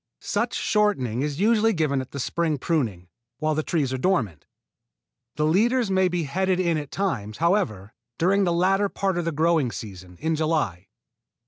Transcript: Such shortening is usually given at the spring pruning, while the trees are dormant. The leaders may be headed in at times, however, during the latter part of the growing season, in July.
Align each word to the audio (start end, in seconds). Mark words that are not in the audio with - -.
Such 0.21 0.55
shortening 0.55 1.21
is 1.21 1.39
usually 1.39 1.73
given 1.73 2.01
at 2.01 2.09
the 2.09 2.19
spring 2.19 2.57
pruning, 2.57 3.07
while 3.37 3.53
the 3.53 3.61
trees 3.61 3.93
are 3.93 3.99
dormant. 3.99 4.47
The 5.35 5.45
leaders 5.45 5.91
may 5.91 6.07
be 6.07 6.23
headed 6.23 6.59
in 6.59 6.75
at 6.79 6.89
times, 6.89 7.37
however, 7.37 7.93
during 8.17 8.43
the 8.43 8.51
latter 8.51 8.89
part 8.89 9.19
of 9.19 9.25
the 9.25 9.31
growing 9.31 9.71
season, 9.71 10.17
in 10.19 10.35
July. 10.35 10.87